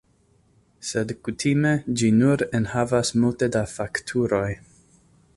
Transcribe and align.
Sed 0.91 1.11
kutime, 1.27 1.73
ĝi 2.01 2.09
nur 2.21 2.43
enhavas 2.59 3.13
multe 3.25 3.51
da 3.57 3.61
fakturoj. 3.75 4.49